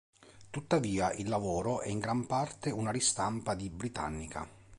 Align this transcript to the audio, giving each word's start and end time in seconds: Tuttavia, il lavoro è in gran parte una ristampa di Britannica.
Tuttavia, 0.49 1.11
il 1.13 1.29
lavoro 1.29 1.81
è 1.81 1.89
in 1.89 1.99
gran 1.99 2.25
parte 2.25 2.71
una 2.71 2.89
ristampa 2.89 3.53
di 3.53 3.69
Britannica. 3.69 4.49